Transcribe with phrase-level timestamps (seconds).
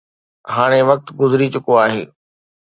[0.55, 2.03] هاڻي وقت گذري چڪو آهي.